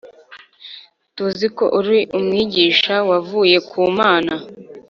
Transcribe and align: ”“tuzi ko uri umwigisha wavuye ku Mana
”“tuzi 1.15 1.47
ko 1.57 1.65
uri 1.79 1.99
umwigisha 2.17 2.95
wavuye 3.09 3.57
ku 3.69 3.81
Mana 3.97 4.33